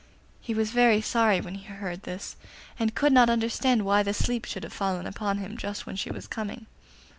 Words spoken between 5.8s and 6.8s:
when she was coming.